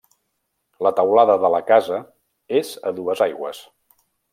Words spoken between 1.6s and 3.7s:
casa és a dues aigües.